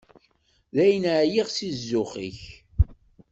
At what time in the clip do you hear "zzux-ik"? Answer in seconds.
1.79-2.41